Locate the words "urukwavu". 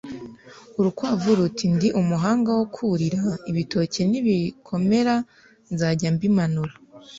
0.79-1.29